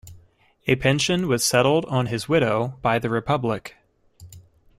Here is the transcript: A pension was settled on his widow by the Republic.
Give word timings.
A 0.65 0.75
pension 0.77 1.27
was 1.27 1.43
settled 1.43 1.85
on 1.85 2.07
his 2.07 2.27
widow 2.27 2.69
by 2.81 2.97
the 2.97 3.07
Republic. 3.11 3.75